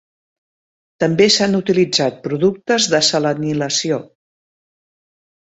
També 1.03 1.27
s'han 1.35 1.57
utilitzat 1.59 2.17
productes 2.25 2.89
de 2.95 3.03
selenilació. 3.11 4.01